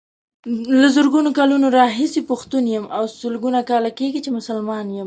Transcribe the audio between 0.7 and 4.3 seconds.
له زرګونو کلونو راهيسې پښتون يم او سلګونو کاله کيږي